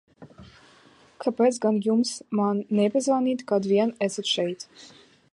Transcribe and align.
Kāpēc 1.25 1.59
gan 1.65 1.77
jums 1.87 2.13
man 2.39 2.63
nepiezvanīt, 2.79 3.43
kad 3.53 3.69
vien 3.73 3.93
esat 4.07 4.31
šeit? 4.37 4.65